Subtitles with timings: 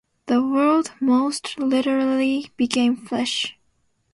[0.25, 3.55] The word almost literally became flesh.